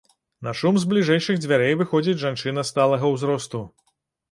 На 0.45 0.53
шум 0.61 0.79
з 0.83 0.87
бліжэйшых 0.93 1.43
дзвярэй 1.43 1.77
выходзіць 1.83 2.17
жанчына 2.23 2.65
сталага 2.73 3.15
ўзросту. 3.15 3.65